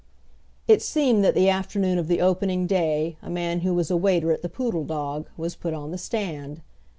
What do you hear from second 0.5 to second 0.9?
It